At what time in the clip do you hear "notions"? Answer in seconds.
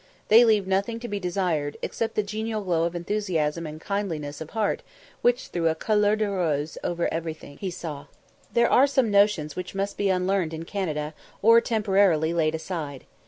9.11-9.55